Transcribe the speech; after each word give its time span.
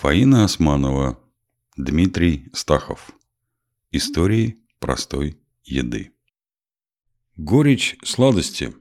Фаина 0.00 0.44
Османова, 0.44 1.18
Дмитрий 1.76 2.50
Стахов. 2.52 3.10
Истории 3.90 4.58
простой 4.78 5.40
еды. 5.64 6.12
Горечь 7.36 7.96
сладости. 8.04 8.72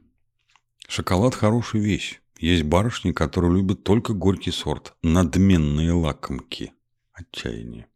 Шоколад– 0.88 1.33
хорошая 1.35 1.81
вещь. 1.81 2.21
Есть 2.38 2.65
барышни, 2.65 3.13
которые 3.13 3.51
любят 3.51 3.83
только 3.83 4.13
горький 4.13 4.51
сорт. 4.51 4.93
Надменные 5.01 5.91
лакомки. 5.91 6.73
Отчаяние. 7.14 7.88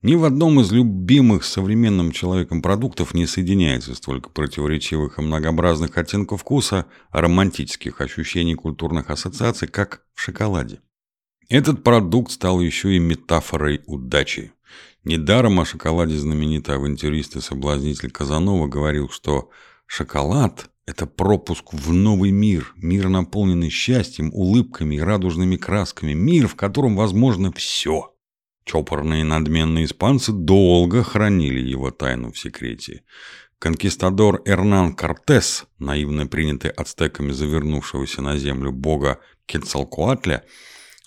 Ни 0.00 0.14
в 0.14 0.24
одном 0.24 0.60
из 0.60 0.72
любимых 0.72 1.44
современным 1.44 2.12
человеком 2.12 2.62
продуктов 2.62 3.12
не 3.12 3.26
соединяется 3.26 3.94
столько 3.94 4.30
противоречивых 4.30 5.18
и 5.18 5.22
многообразных 5.22 5.98
оттенков 5.98 6.40
вкуса, 6.40 6.86
романтических 7.10 8.00
ощущений 8.00 8.54
культурных 8.54 9.10
ассоциаций, 9.10 9.68
как 9.68 10.06
в 10.14 10.22
шоколаде. 10.22 10.80
Этот 11.52 11.84
продукт 11.84 12.32
стал 12.32 12.62
еще 12.62 12.96
и 12.96 12.98
метафорой 12.98 13.82
удачи. 13.84 14.52
Недаром 15.04 15.60
о 15.60 15.66
шоколаде 15.66 16.16
знаменитый 16.16 16.76
авантюрист 16.76 17.36
и 17.36 17.42
соблазнитель 17.42 18.10
Казанова 18.10 18.68
говорил, 18.68 19.10
что 19.10 19.50
шоколад– 19.84 20.70
это 20.86 21.04
пропуск 21.04 21.74
в 21.74 21.92
новый 21.92 22.30
мир, 22.30 22.72
мир, 22.76 23.10
наполненный 23.10 23.68
счастьем, 23.68 24.30
улыбками 24.32 24.94
и 24.94 25.00
радужными 25.00 25.56
красками, 25.56 26.14
мир, 26.14 26.48
в 26.48 26.54
котором 26.54 26.96
возможно 26.96 27.52
все. 27.52 28.14
Чопорные 28.64 29.22
надменные 29.22 29.84
испанцы 29.84 30.32
долго 30.32 31.02
хранили 31.02 31.60
его 31.60 31.90
тайну 31.90 32.32
в 32.32 32.38
секрете. 32.38 33.02
Конкистадор 33.58 34.40
Эрнан 34.46 34.94
Кортес, 34.94 35.66
наивно 35.78 36.26
принятый 36.26 36.70
ацтеками 36.70 37.30
завернувшегося 37.30 38.22
на 38.22 38.38
землю 38.38 38.72
бога 38.72 39.20
Кецалкуатля, 39.44 40.44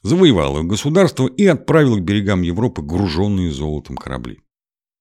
завоевал 0.05 0.59
их 0.59 0.66
государство 0.66 1.26
и 1.26 1.48
отправил 1.48 1.98
к 1.98 2.02
берегам 2.02 2.44
Европы 2.44 2.84
груженные 2.84 3.52
золотом 3.52 3.98
корабли. 3.98 4.40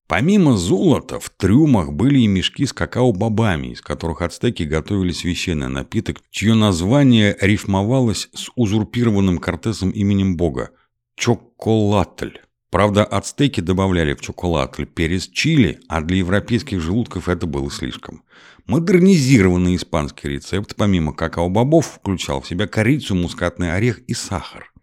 Помимо 0.09 0.56
золота, 0.56 1.20
в 1.20 1.29
трюмах 1.29 1.92
были 1.92 2.20
и 2.20 2.27
мешки 2.27 2.65
с 2.65 2.73
какао-бобами, 2.73 3.73
из 3.73 3.83
которых 3.83 4.23
ацтеки 4.23 4.62
готовили 4.62 5.12
священный 5.12 5.69
напиток, 5.69 6.23
чье 6.31 6.55
название 6.55 7.37
рифмовалось 7.41 8.31
с 8.33 8.51
узурпированным 8.56 9.39
Кортесом 9.39 9.91
именем 9.91 10.39
бога– 10.39 10.70
чоколатль. 11.17 12.39
Правда, 12.70 13.05
ацтеки 13.05 13.61
добавляли 13.61 14.14
в 14.14 14.23
чоколатль 14.23 14.86
перец 14.86 15.29
чили, 15.29 15.81
а 15.86 16.01
для 16.01 16.19
европейских 16.19 16.81
желудков 16.81 17.29
это 17.29 17.47
было 17.47 17.70
слишком. 17.70 18.23
Модернизированный 18.67 19.77
испанский 19.77 20.29
рецепт, 20.29 20.75
помимо 20.77 21.12
какао-бобов, 21.12 21.86
включал 21.86 22.41
в 22.41 22.48
себя 22.48 22.67
корицу, 22.67 23.14
мускатный 23.14 23.75
орех 23.75 23.98
и 24.07 24.14
сахар. 24.14 24.73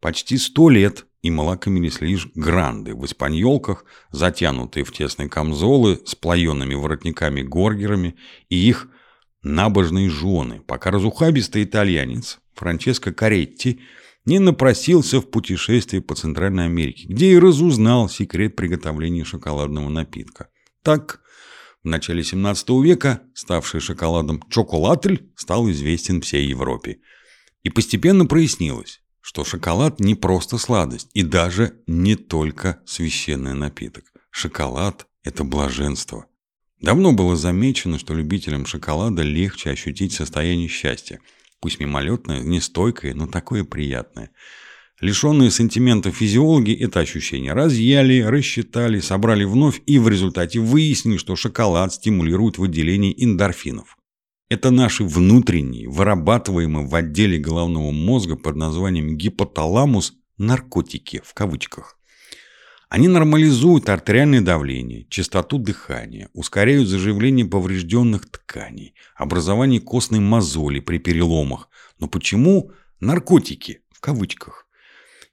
Почти 0.00 0.38
сто 0.38 0.68
лет 0.68 1.06
им 1.22 1.40
лакомились 1.40 2.00
лишь 2.00 2.28
гранды 2.34 2.94
в 2.94 3.04
испаньолках, 3.04 3.84
затянутые 4.10 4.84
в 4.84 4.92
тесные 4.92 5.28
камзолы 5.28 6.00
с 6.06 6.14
плаенными 6.14 6.74
воротниками-горгерами 6.74 8.16
и 8.48 8.56
их 8.56 8.88
набожные 9.42 10.08
жены, 10.08 10.62
пока 10.66 10.90
разухабистый 10.90 11.64
итальянец 11.64 12.38
Франческо 12.54 13.12
Каретти 13.12 13.80
не 14.24 14.38
напросился 14.38 15.20
в 15.20 15.30
путешествие 15.30 16.02
по 16.02 16.14
Центральной 16.14 16.66
Америке, 16.66 17.06
где 17.08 17.32
и 17.32 17.38
разузнал 17.38 18.08
секрет 18.08 18.56
приготовления 18.56 19.24
шоколадного 19.24 19.88
напитка. 19.88 20.48
Так, 20.82 21.20
в 21.82 21.88
начале 21.88 22.22
17 22.22 22.68
века 22.82 23.22
ставший 23.34 23.80
шоколадом 23.80 24.42
чоколатль 24.50 25.18
стал 25.36 25.70
известен 25.70 26.20
всей 26.20 26.46
Европе. 26.46 26.98
И 27.62 27.70
постепенно 27.70 28.26
прояснилось, 28.26 29.00
что 29.20 29.44
шоколад 29.44 30.00
не 30.00 30.14
просто 30.14 30.58
сладость 30.58 31.10
и 31.14 31.22
даже 31.22 31.74
не 31.86 32.16
только 32.16 32.80
священный 32.86 33.54
напиток. 33.54 34.04
Шоколад– 34.30 35.06
это 35.24 35.44
блаженство. 35.44 36.26
Давно 36.80 37.12
было 37.12 37.36
замечено, 37.36 37.98
что 37.98 38.14
любителям 38.14 38.64
шоколада 38.64 39.22
легче 39.22 39.70
ощутить 39.70 40.12
состояние 40.12 40.68
счастья. 40.68 41.20
Пусть 41.60 41.78
мимолетное, 41.78 42.40
нестойкое, 42.40 43.12
но 43.14 43.26
такое 43.26 43.64
приятное. 43.64 44.30
Лишенные 45.00 45.50
сантиментов 45.50 46.16
физиологи 46.16 46.74
это 46.74 47.00
ощущение 47.00 47.52
разъяли, 47.52 48.20
рассчитали, 48.20 49.00
собрали 49.00 49.44
вновь 49.44 49.80
и 49.86 49.98
в 49.98 50.08
результате 50.08 50.58
выяснили, 50.60 51.18
что 51.18 51.36
шоколад 51.36 51.92
стимулирует 51.92 52.58
выделение 52.58 53.12
эндорфинов. 53.22 53.96
Это 54.50 54.72
наши 54.72 55.04
внутренние, 55.04 55.88
вырабатываемые 55.88 56.84
в 56.84 56.92
отделе 56.96 57.38
головного 57.38 57.92
мозга 57.92 58.34
под 58.34 58.56
названием 58.56 59.16
гипоталамус 59.16 60.14
наркотики 60.38 61.22
в 61.24 61.34
кавычках. 61.34 61.96
Они 62.88 63.06
нормализуют 63.06 63.88
артериальное 63.88 64.40
давление, 64.40 65.06
частоту 65.08 65.58
дыхания, 65.58 66.30
ускоряют 66.32 66.88
заживление 66.88 67.46
поврежденных 67.46 68.28
тканей, 68.28 68.94
образование 69.14 69.80
костной 69.80 70.18
мозоли 70.18 70.80
при 70.80 70.98
переломах. 70.98 71.68
Но 72.00 72.08
почему 72.08 72.72
наркотики 72.98 73.82
в 73.92 74.00
кавычках? 74.00 74.66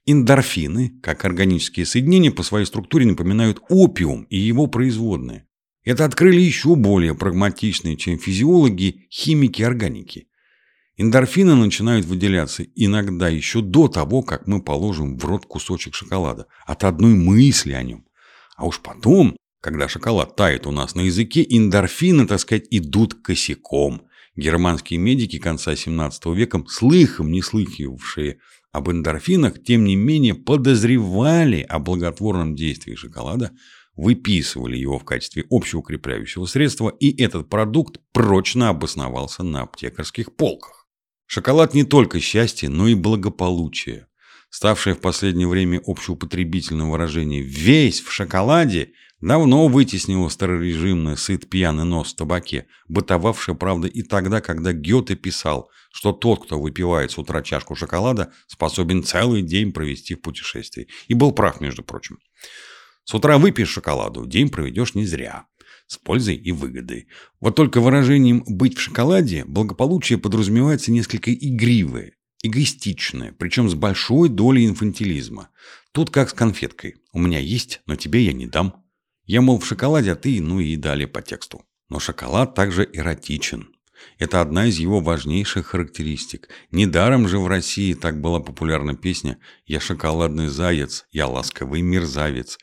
Эндорфины, 0.06 1.00
как 1.02 1.24
органические 1.24 1.86
соединения, 1.86 2.30
по 2.30 2.44
своей 2.44 2.66
структуре 2.66 3.04
напоминают 3.04 3.60
опиум 3.68 4.22
и 4.30 4.38
его 4.38 4.68
производные. 4.68 5.47
Это 5.84 6.04
открыли 6.04 6.40
еще 6.40 6.74
более 6.74 7.14
прагматичные, 7.14 7.96
чем 7.96 8.18
физиологи, 8.18 9.06
химики 9.10 9.62
органики. 9.62 10.28
Эндорфины 10.96 11.54
начинают 11.54 12.06
выделяться 12.06 12.64
иногда 12.74 13.28
еще 13.28 13.60
до 13.62 13.86
того, 13.86 14.22
как 14.22 14.48
мы 14.48 14.60
положим 14.60 15.16
в 15.16 15.24
рот 15.24 15.46
кусочек 15.46 15.94
шоколада, 15.94 16.46
от 16.66 16.82
одной 16.82 17.14
мысли 17.14 17.72
о 17.72 17.82
нем. 17.84 18.04
А 18.56 18.66
уж 18.66 18.80
потом, 18.80 19.36
когда 19.60 19.88
шоколад 19.88 20.34
тает 20.34 20.66
у 20.66 20.72
нас 20.72 20.96
на 20.96 21.02
языке, 21.02 21.46
эндорфины, 21.48 22.26
так 22.26 22.40
сказать, 22.40 22.66
идут 22.70 23.14
косяком. 23.14 24.02
Германские 24.34 24.98
медики 24.98 25.38
конца 25.38 25.76
17 25.76 26.26
века, 26.26 26.64
слыхом 26.68 27.30
не 27.30 27.42
слыхивавшие 27.42 28.38
об 28.72 28.90
эндорфинах, 28.90 29.62
тем 29.62 29.84
не 29.84 29.94
менее 29.94 30.34
подозревали 30.34 31.60
о 31.60 31.78
благотворном 31.78 32.56
действии 32.56 32.96
шоколада– 32.96 33.52
выписывали 33.98 34.76
его 34.76 34.98
в 34.98 35.04
качестве 35.04 35.44
общеукрепляющего 35.50 36.46
средства, 36.46 36.88
и 36.88 37.20
этот 37.20 37.50
продукт 37.50 38.00
прочно 38.12 38.68
обосновался 38.68 39.42
на 39.42 39.62
аптекарских 39.62 40.36
полках. 40.36 40.86
Шоколад 41.26 41.74
не 41.74 41.82
только 41.82 42.20
счастье, 42.20 42.68
но 42.68 42.86
и 42.86 42.94
благополучие. 42.94 44.06
Ставшее 44.50 44.94
в 44.94 45.00
последнее 45.00 45.48
время 45.48 45.82
общеупотребительным 45.84 46.90
выражение 46.90 47.42
«весь 47.42 48.00
в 48.00 48.12
шоколаде» 48.12 48.92
давно 49.20 49.66
вытеснило 49.66 50.28
старорежимный 50.28 51.16
сыт 51.16 51.50
пьяный 51.50 51.84
нос 51.84 52.12
в 52.12 52.16
табаке, 52.16 52.68
бытовавшее, 52.86 53.56
правда, 53.56 53.88
и 53.88 54.02
тогда, 54.02 54.40
когда 54.40 54.72
Гёте 54.72 55.16
писал, 55.16 55.70
что 55.90 56.12
тот, 56.12 56.44
кто 56.44 56.60
выпивает 56.60 57.10
с 57.10 57.18
утра 57.18 57.42
чашку 57.42 57.74
шоколада, 57.74 58.32
способен 58.46 59.02
целый 59.02 59.42
день 59.42 59.72
провести 59.72 60.14
в 60.14 60.22
путешествии. 60.22 60.86
И 61.08 61.14
был 61.14 61.32
прав, 61.32 61.60
между 61.60 61.82
прочим. 61.82 62.18
С 63.08 63.14
утра 63.14 63.38
выпьешь 63.38 63.70
шоколаду, 63.70 64.26
день 64.26 64.50
проведешь 64.50 64.94
не 64.94 65.06
зря. 65.06 65.46
С 65.86 65.96
пользой 65.96 66.36
и 66.36 66.52
выгодой. 66.52 67.08
Вот 67.40 67.56
только 67.56 67.80
выражением 67.80 68.44
«быть 68.46 68.76
в 68.76 68.82
шоколаде» 68.82 69.46
благополучие 69.46 70.18
подразумевается 70.18 70.92
несколько 70.92 71.32
игривое, 71.32 72.12
эгоистичное, 72.42 73.32
причем 73.32 73.70
с 73.70 73.74
большой 73.74 74.28
долей 74.28 74.66
инфантилизма. 74.66 75.48
Тут 75.92 76.10
как 76.10 76.28
с 76.28 76.34
конфеткой. 76.34 76.96
У 77.14 77.18
меня 77.18 77.38
есть, 77.38 77.80
но 77.86 77.96
тебе 77.96 78.26
я 78.26 78.34
не 78.34 78.46
дам. 78.46 78.84
Я, 79.24 79.40
мол, 79.40 79.58
в 79.58 79.64
шоколаде, 79.64 80.12
а 80.12 80.14
ты, 80.14 80.42
ну 80.42 80.60
и 80.60 80.76
далее 80.76 81.08
по 81.08 81.22
тексту. 81.22 81.64
Но 81.88 82.00
шоколад 82.00 82.54
также 82.54 82.86
эротичен. 82.92 83.70
Это 84.18 84.42
одна 84.42 84.66
из 84.66 84.78
его 84.78 85.00
важнейших 85.00 85.68
характеристик. 85.68 86.50
Недаром 86.72 87.26
же 87.26 87.38
в 87.38 87.46
России 87.46 87.94
так 87.94 88.20
была 88.20 88.40
популярна 88.40 88.94
песня 88.94 89.38
«Я 89.64 89.80
шоколадный 89.80 90.48
заяц, 90.48 91.06
я 91.10 91.26
ласковый 91.26 91.80
мерзавец», 91.80 92.58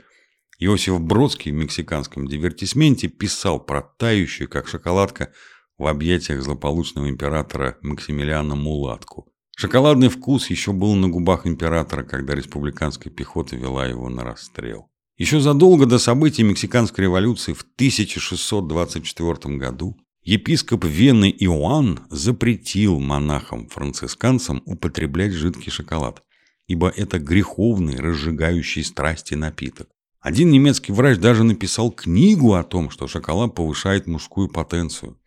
Иосиф 0.59 1.01
Бродский 1.01 1.51
в 1.51 1.55
мексиканском 1.55 2.27
дивертисменте 2.27 3.07
писал 3.09 3.59
про 3.59 3.81
тающую, 3.81 4.49
как 4.49 4.67
шоколадка, 4.67 5.33
в 5.77 5.87
объятиях 5.87 6.41
злополучного 6.41 7.09
императора 7.09 7.77
Максимилиана 7.81 8.55
Мулатку. 8.55 9.27
Шоколадный 9.57 10.09
вкус 10.09 10.49
еще 10.49 10.71
был 10.71 10.95
на 10.95 11.09
губах 11.09 11.45
императора, 11.45 12.03
когда 12.03 12.35
республиканская 12.35 13.11
пехота 13.11 13.55
вела 13.55 13.85
его 13.85 14.09
на 14.09 14.23
расстрел. 14.23 14.89
Еще 15.17 15.39
задолго 15.39 15.85
до 15.85 15.97
событий 15.97 16.43
Мексиканской 16.43 17.05
революции 17.05 17.53
в 17.53 17.61
1624 17.75 19.57
году 19.57 19.97
епископ 20.23 20.83
Вены 20.83 21.33
Иоанн 21.39 22.01
запретил 22.09 22.99
монахам-францисканцам 22.99 24.61
употреблять 24.65 25.31
жидкий 25.31 25.71
шоколад, 25.71 26.21
ибо 26.67 26.89
это 26.89 27.19
греховный, 27.19 27.97
разжигающий 27.97 28.83
страсти 28.83 29.35
напиток. 29.35 29.87
Один 30.25 30.49
немецкий 30.49 30.91
врач 30.91 31.19
даже 31.19 31.43
написал 31.43 31.91
книгу 31.91 32.55
о 32.55 32.63
том, 32.63 32.89
что 32.89 33.07
шоколад 33.07 33.53
повышает 33.53 34.07
мужскую 34.07 34.49
потенцию. 34.49 35.21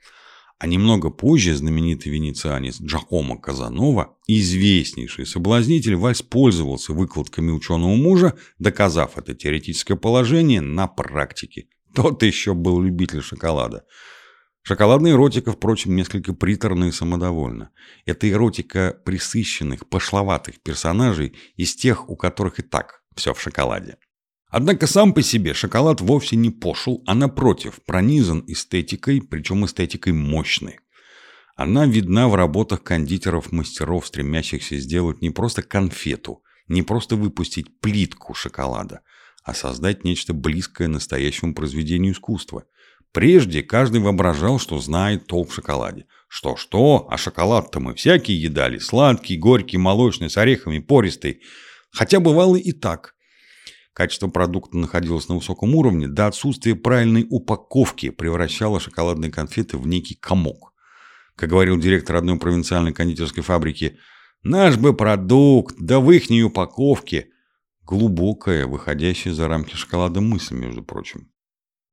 А 0.59 0.67
немного 0.67 1.11
позже 1.11 1.55
знаменитый 1.55 2.11
венецианец 2.11 2.81
Джакомо 2.81 3.41
Казанова, 3.41 4.17
известнейший 4.27 5.25
соблазнитель, 5.25 5.95
воспользовался 5.95 6.95
выкладками 6.95 7.53
ученого 7.53 7.95
мужа, 7.95 8.35
доказав 8.59 9.17
это 9.17 9.37
теоретическое 9.37 9.95
положение 9.95 10.63
на 10.63 10.89
практике. 10.89 11.69
Тот 11.95 12.25
еще 12.25 12.55
был 12.55 12.83
любитель 12.83 13.23
шоколада. 13.23 13.85
Шоколадная 14.63 15.13
эротика, 15.13 15.53
впрочем, 15.53 15.95
несколько 15.95 16.35
приторна 16.35 16.87
и 16.87 16.91
самодовольна. 16.91 17.71
Это 18.05 18.29
эротика 18.29 19.01
присыщенных, 19.05 19.89
пошловатых 19.89 20.61
персонажей 20.61 21.37
из 21.55 21.77
тех, 21.77 22.11
у 22.11 22.17
которых 22.17 22.59
и 22.59 22.63
так 22.63 23.05
все 23.15 23.33
в 23.33 23.41
шоколаде. 23.41 23.97
Однако 24.51 24.87
сам 24.87 25.13
по 25.13 25.23
себе 25.23 25.53
шоколад 25.53 26.01
вовсе 26.01 26.37
не 26.37 26.51
пошел, 26.51 27.03
а 27.07 27.15
напротив, 27.15 27.81
пронизан 27.85 28.45
эстетикой, 28.47 29.21
причем 29.21 29.67
эстетикой 29.67 30.15
мощной. 30.15 30.79
Она 31.55 31.87
видна 31.87 32.29
в 32.29 32.35
работах 32.35 32.83
кондитеров-мастеров, 32.83 34.07
стремящихся 34.07 34.79
сделать 34.79 35.21
не 35.21 35.31
просто 35.31 35.63
конфету, 35.63 36.43
не 36.67 36.83
просто 36.83 37.17
выпустить 37.17 37.81
плитку 37.81 38.33
шоколада, 38.33 39.01
а 39.43 39.53
создать 39.53 40.05
нечто 40.05 40.33
близкое 40.33 40.89
настоящему 40.89 41.55
произведению 41.55 42.15
искусства. 42.15 42.65
Прежде 43.13 43.63
каждый 43.63 44.01
воображал, 44.01 44.59
что 44.59 44.79
знает 44.79 45.27
толк 45.27 45.51
в 45.51 45.55
шоколаде. 45.55 46.07
Что-что, 46.29 47.07
а 47.11 47.17
шоколад-то 47.17 47.81
мы 47.81 47.95
всякие 47.95 48.41
едали. 48.41 48.79
Сладкий, 48.79 49.37
горький, 49.37 49.79
молочный, 49.79 50.31
с 50.31 50.37
орехами, 50.37 50.79
пористый. 50.79 51.41
Хотя 51.91 52.21
бывало 52.21 52.57
и 52.57 52.73
так– 52.73 53.15
Качество 53.99 54.29
продукта 54.29 54.79
находилось 54.79 55.29
на 55.29 55.35
высоком 55.35 55.75
уровне, 55.75 56.07
до 56.07 56.29
отсутствия 56.29 56.77
правильной 56.77 57.27
упаковки 57.29 58.11
превращало 58.11 58.79
шоколадные 58.79 59.33
конфеты 59.33 59.77
в 59.77 59.89
некий 59.89 60.15
комок. 60.15 60.73
Как 61.35 61.51
говорил 61.51 61.77
директор 61.77 62.15
одной 62.15 62.39
провинциальной 62.39 62.93
кондитерской 62.93 63.43
фабрики, 63.43 63.99
«Наш 64.45 64.77
бы 64.77 64.95
продукт, 64.95 65.75
да 65.81 65.99
в 65.99 66.13
ихней 66.13 66.45
упаковке!» 66.45 67.31
Глубокая, 67.83 68.69
выходящая 68.69 69.35
за 69.35 69.49
рамки 69.49 69.75
шоколада 69.75 70.21
мысль, 70.21 70.55
между 70.55 70.85
прочим. 70.85 71.33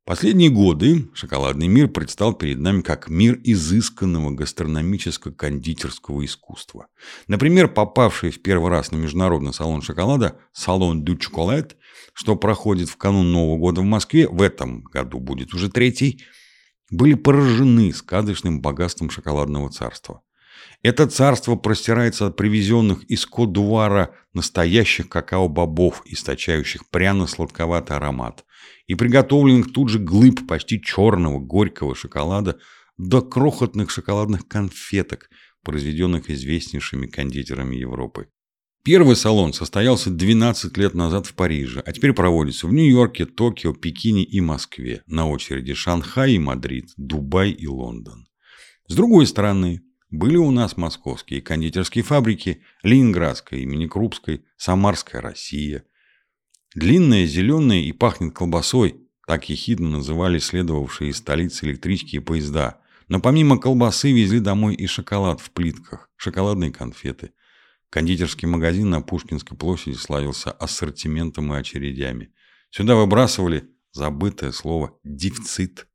Последние 0.05 0.51
годы 0.51 1.09
шоколадный 1.15 1.67
мир 1.67 1.87
предстал 1.87 2.35
перед 2.35 2.59
нами 2.59 2.81
как 2.81 3.09
мир 3.09 3.39
изысканного 3.43 4.35
гастрономическо-кондитерского 4.35 6.23
искусства. 6.23 6.85
Например, 7.27 7.67
попавший 7.67 8.29
в 8.29 8.39
первый 8.43 8.69
раз 8.69 8.91
на 8.91 8.97
международный 8.97 9.51
салон 9.51 9.81
шоколада 9.81 10.37
«Салон 10.53 11.03
дю 11.03 11.17
Чоколад», 11.17 11.75
что 12.13 12.35
проходит 12.35 12.89
в 12.89 12.97
канун 12.97 13.31
Нового 13.31 13.57
года 13.57 13.81
в 13.81 13.85
Москве, 13.85 14.27
в 14.27 14.43
этом 14.43 14.83
году 14.83 15.19
будет 15.19 15.55
уже 15.55 15.71
третий, 15.71 16.23
были 16.91 17.15
поражены 17.15 17.91
сказочным 17.91 18.61
богатством 18.61 19.09
шоколадного 19.09 19.71
царства. 19.71 20.21
Это 20.81 21.07
царство 21.07 21.55
простирается 21.55 22.27
от 22.27 22.35
привезенных 22.35 23.03
из 23.05 23.25
Кодувара 23.25 24.13
настоящих 24.33 25.09
какао-бобов, 25.09 26.03
источающих 26.05 26.89
пряно-сладковатый 26.89 27.97
аромат, 27.97 28.45
и 28.87 28.95
приготовленных 28.95 29.73
тут 29.73 29.89
же 29.89 29.99
глыб 29.99 30.47
почти 30.47 30.81
черного 30.81 31.39
горького 31.39 31.95
шоколада 31.95 32.59
до 32.97 33.21
крохотных 33.21 33.89
шоколадных 33.89 34.47
конфеток, 34.47 35.29
произведенных 35.63 36.29
известнейшими 36.29 37.07
кондитерами 37.07 37.75
Европы. 37.75 38.27
Первый 38.85 39.15
салон 39.15 39.51
состоялся 39.51 40.11
12 40.11 40.77
лет 40.77 40.93
назад 40.93 41.25
в 41.25 41.33
Париже, 41.33 41.81
а 41.83 41.91
теперь 41.91 42.13
проводится 42.13 42.67
в 42.67 42.73
Нью-Йорке, 42.73 43.25
Токио, 43.25 43.73
Пекине 43.73 44.23
и 44.23 44.39
Москве. 44.41 45.01
На 45.07 45.27
очереди 45.27 45.73
Шанхай 45.73 46.33
и 46.33 46.39
Мадрид, 46.39 46.91
Дубай 46.95 47.49
и 47.49 47.65
Лондон. 47.65 48.27
С 48.87 48.93
другой 48.93 49.25
стороны, 49.25 49.81
были 50.09 50.37
у 50.37 50.51
нас 50.51 50.77
московские 50.77 51.41
кондитерские 51.41 52.03
фабрики, 52.03 52.61
Ленинградская 52.83 53.59
имени 53.59 53.87
Крупской, 53.87 54.45
Самарская 54.57 55.21
Россия– 55.21 55.83
Длинная, 56.75 57.25
зеленая 57.25 57.79
и 57.79 57.93
пахнет 57.93 58.33
колбасой, 58.35 58.97
так 59.25 59.47
ехидно 59.47 59.89
называли 59.91 60.39
следовавшие 60.39 61.11
из 61.11 61.17
столицы 61.17 61.65
электрички 61.65 62.17
и 62.17 62.19
поезда. 62.19 62.81
Но 63.07 63.21
помимо 63.21 63.57
колбасы 63.57 64.11
везли 64.11 64.41
домой 64.41 64.75
и 64.75 64.85
шоколад 64.85 65.39
в 65.39 65.51
плитках, 65.51 66.09
шоколадные 66.17 66.73
конфеты. 66.73 67.31
Кондитерский 67.89 68.49
магазин 68.49 68.89
на 68.89 68.99
Пушкинской 68.99 69.57
площади 69.57 69.95
славился 69.95 70.51
ассортиментом 70.51 71.53
и 71.53 71.57
очередями. 71.57 72.33
Сюда 72.71 72.95
выбрасывали 72.95 73.69
забытое 73.93 74.51
слово 74.51 74.99
«дефицит». 75.05 75.87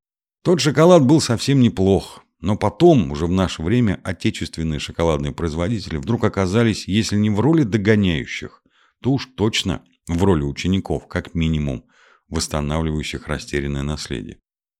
Тот 0.42 0.62
шоколад 0.62 1.04
был 1.04 1.20
совсем 1.20 1.60
неплох, 1.60 2.24
но 2.40 2.56
потом, 2.56 3.12
уже 3.12 3.26
в 3.26 3.30
наше 3.30 3.62
время, 3.62 4.00
отечественные 4.02 4.80
шоколадные 4.80 5.32
производители 5.32 5.96
вдруг 5.96 6.24
оказались, 6.24 6.88
если 6.88 7.16
не 7.16 7.30
в 7.30 7.40
роли 7.40 7.64
догоняющих, 7.64 8.62
то 9.02 9.12
уж 9.12 9.26
точно 9.36 9.82
в 10.08 10.24
роли 10.24 10.42
учеников, 10.42 11.06
как 11.06 11.34
минимум, 11.34 11.84
восстанавливающих 12.28 13.28
растерянное 13.28 13.82
наследие. 13.82 14.38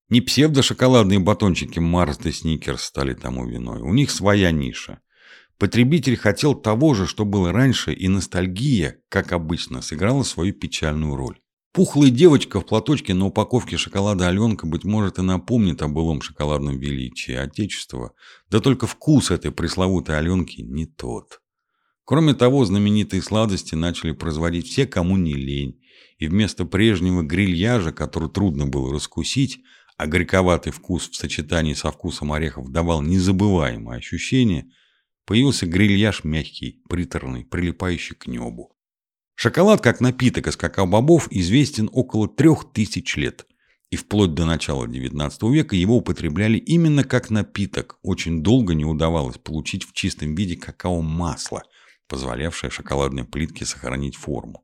Не 0.08 0.20
псевдошоколадные 0.20 1.20
батончики 1.20 1.78
Марс 1.78 2.18
да 2.18 2.32
Сникерс 2.32 2.82
стали 2.82 3.14
тому 3.14 3.46
виной. 3.46 3.80
У 3.80 3.92
них 3.92 4.10
своя 4.10 4.50
ниша. 4.50 5.00
Потребитель 5.58 6.16
хотел 6.16 6.54
того 6.54 6.94
же, 6.94 7.06
что 7.06 7.24
было 7.24 7.52
раньше, 7.52 7.92
и 7.92 8.08
ностальгия, 8.08 8.96
как 9.08 9.32
обычно, 9.32 9.82
сыграла 9.82 10.22
свою 10.22 10.54
печальную 10.54 11.14
роль. 11.14 11.38
Пухлая 11.72 12.10
девочка 12.10 12.60
в 12.60 12.66
платочке 12.66 13.14
на 13.14 13.26
упаковке 13.26 13.76
шоколада 13.76 14.26
Аленка, 14.26 14.66
быть 14.66 14.82
может, 14.82 15.20
и 15.20 15.22
напомнит 15.22 15.82
о 15.82 15.88
былом 15.88 16.20
шоколадном 16.20 16.78
величии 16.78 17.32
Отечества, 17.32 18.12
да 18.50 18.58
только 18.58 18.88
вкус 18.88 19.30
этой 19.30 19.52
пресловутой 19.52 20.18
Аленки 20.18 20.62
не 20.62 20.86
тот. 20.86 21.40
Кроме 22.04 22.34
того, 22.34 22.64
знаменитые 22.64 23.22
сладости 23.22 23.76
начали 23.76 24.10
производить 24.10 24.66
все, 24.66 24.84
кому 24.84 25.16
не 25.16 25.34
лень. 25.34 25.80
И 26.18 26.26
вместо 26.26 26.64
прежнего 26.64 27.22
грильяжа, 27.22 27.92
который 27.92 28.28
трудно 28.28 28.66
было 28.66 28.92
раскусить, 28.92 29.60
а 29.96 30.08
горьковатый 30.08 30.72
вкус 30.72 31.08
в 31.08 31.14
сочетании 31.14 31.74
со 31.74 31.92
вкусом 31.92 32.32
орехов 32.32 32.68
давал 32.72 33.00
незабываемое 33.00 33.98
ощущение, 33.98 34.72
появился 35.24 35.66
грильяж 35.66 36.24
мягкий, 36.24 36.82
приторный, 36.88 37.44
прилипающий 37.44 38.16
к 38.16 38.26
небу. 38.26 38.74
Шоколад, 39.42 39.80
как 39.80 40.00
напиток 40.00 40.48
из 40.48 40.58
какао-бобов, 40.58 41.28
известен 41.30 41.88
около 41.94 42.28
трех 42.28 42.74
тысяч 42.74 43.16
лет. 43.16 43.46
И 43.88 43.96
вплоть 43.96 44.34
до 44.34 44.44
начала 44.44 44.84
XIX 44.84 45.30
века 45.50 45.74
его 45.74 45.96
употребляли 45.96 46.58
именно 46.58 47.04
как 47.04 47.30
напиток. 47.30 47.98
Очень 48.02 48.42
долго 48.42 48.74
не 48.74 48.84
удавалось 48.84 49.38
получить 49.38 49.84
в 49.84 49.94
чистом 49.94 50.34
виде 50.34 50.56
какао-масло– 50.56 51.62
позволявшая 52.06 52.70
шоколадной 52.70 53.24
плитке 53.24 53.64
сохранить 53.64 54.14
форму. 54.14 54.62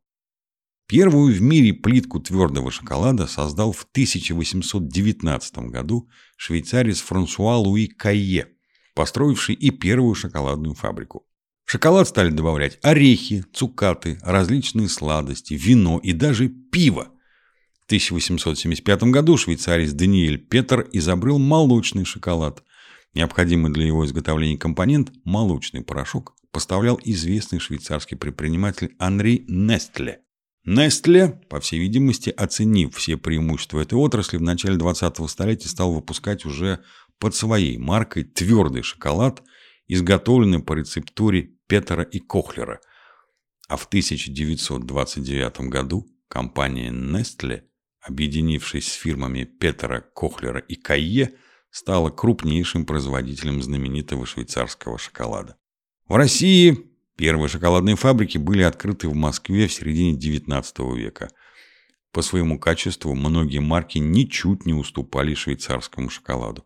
Первую 0.87 1.35
в 1.35 1.41
мире 1.41 1.73
плитку 1.73 2.21
твердого 2.21 2.71
шоколада 2.71 3.27
создал 3.27 3.73
в 3.73 3.85
1819 3.85 5.57
году 5.71 6.11
швейцарец 6.37 7.01
Франсуа 7.01 7.57
Луи 7.57 7.87
Кайе, 7.87 8.49
построивший 8.95 9.55
и 9.55 9.71
первую 9.71 10.15
шоколадную 10.15 10.75
фабрику. 10.75 11.26
В 11.67 11.73
шоколад 11.73 12.07
стали 12.07 12.31
добавлять 12.31 12.79
орехи, 12.83 13.45
цукаты, 13.53 14.21
различные 14.23 14.89
сладости, 14.89 15.55
вино 15.55 15.99
и 16.01 16.13
даже 16.13 16.49
пиво. 16.49 17.09
В 17.83 17.87
1875 17.87 19.03
году 19.05 19.37
швейцарец 19.37 19.91
Даниэль 19.91 20.39
Петер 20.39 20.89
изобрел 20.93 21.39
молочный 21.41 22.05
шоколад. 22.05 22.63
Необходимый 23.15 23.73
для 23.73 23.85
его 23.85 24.07
изготовления 24.07 24.57
компонент– 24.57 25.11
молочный 25.25 25.83
порошок, 25.83 26.37
поставлял 26.53 27.01
известный 27.03 27.59
швейцарский 27.59 28.17
предприниматель 28.17 28.95
Анри 29.01 29.45
Нестле. 29.49 30.21
Нестле, 30.65 31.41
по 31.49 31.59
всей 31.59 31.81
видимости, 31.81 32.31
оценив 32.31 32.95
все 32.95 33.17
преимущества 33.17 33.81
этой 33.81 33.95
отрасли, 33.95 34.37
в 34.37 34.43
начале 34.43 34.77
20-го 34.77 35.27
столетия 35.27 35.69
стал 35.69 35.93
выпускать 35.93 36.45
уже 36.45 36.79
под 37.19 37.35
своей 37.35 37.77
маркой 37.77 38.23
твердый 38.23 38.83
шоколад, 38.83 39.43
изготовленный 39.89 40.61
по 40.61 40.75
рецептуре 40.75 41.56
Петера 41.67 42.03
и 42.03 42.19
Кохлера. 42.19 42.81
А 43.69 43.77
в 43.77 43.87
1929 43.87 45.61
году 45.63 46.07
компания 46.29 46.91
Nestle, 46.91 47.63
объединившись 48.01 48.93
с 48.93 48.95
фирмами 48.95 49.45
Петера, 49.45 50.01
Кохлера 50.01 50.61
и 50.61 50.77
Кайе, 50.77 51.35
стала 51.71 52.11
крупнейшим 52.11 52.87
производителем 52.87 53.63
знаменитого 53.63 54.25
швейцарского 54.25 54.99
шоколада. 54.99 55.57
В 56.09 56.15
России 56.15 56.79
первые 57.17 57.49
шоколадные 57.49 57.97
фабрики 57.97 58.39
были 58.39 58.63
открыты 58.63 59.09
в 59.09 59.15
Москве 59.15 59.67
в 59.67 59.73
середине 59.73 60.17
XIX 60.17 60.97
века. 60.97 61.29
По 62.13 62.23
своему 62.23 62.59
качеству 62.59 63.15
многие 63.15 63.59
марки 63.59 63.99
ничуть 63.99 64.65
не 64.65 64.73
уступали 64.73 65.35
швейцарскому 65.35 66.09
шоколаду. 66.09 66.65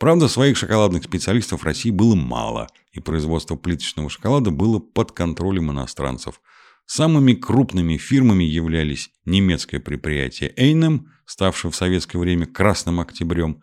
Правда, 0.00 0.28
своих 0.28 0.56
шоколадных 0.56 1.04
специалистов 1.04 1.60
в 1.60 1.64
России 1.64 1.90
было 1.90 2.14
мало, 2.14 2.68
и 2.92 3.00
производство 3.00 3.54
плиточного 3.54 4.08
шоколада 4.08 4.50
было 4.50 4.78
под 4.78 5.12
контролем 5.12 5.70
иностранцев. 5.70 6.40
Самыми 6.86 7.34
крупными 7.34 7.98
фирмами 7.98 8.44
являлись 8.44 9.10
немецкое 9.26 9.78
предприятие 9.78 10.54
Эйнем, 10.56 11.12
ставшее 11.26 11.70
в 11.70 11.76
советское 11.76 12.16
время 12.16 12.46
«Красным 12.46 12.98
октябрем», 12.98 13.62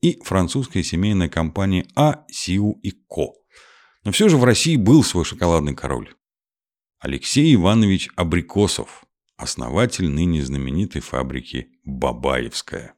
и 0.00 0.18
французская 0.24 0.82
семейная 0.82 1.28
компания 1.28 1.86
А. 1.94 2.24
Сиу 2.28 2.80
и 2.82 2.90
Ко. 2.90 3.34
Но 4.02 4.10
все 4.10 4.28
же 4.28 4.38
в 4.38 4.44
России 4.44 4.74
был 4.74 5.04
свой 5.04 5.24
шоколадный 5.24 5.76
король. 5.76 6.12
Алексей 6.98 7.54
Иванович 7.54 8.08
Абрикосов, 8.16 9.04
основатель 9.36 10.08
ныне 10.08 10.44
знаменитой 10.44 11.00
фабрики 11.00 11.68
«Бабаевская». 11.84 12.94